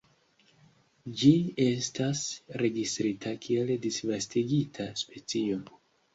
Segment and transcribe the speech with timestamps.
[1.19, 1.33] Ĝi
[1.65, 2.23] estas
[2.63, 5.63] registrita kiel disvastigita specio.